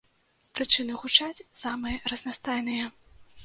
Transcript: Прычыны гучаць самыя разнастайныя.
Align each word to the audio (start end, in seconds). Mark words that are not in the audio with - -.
Прычыны 0.59 0.93
гучаць 1.03 1.45
самыя 1.61 2.03
разнастайныя. 2.15 2.93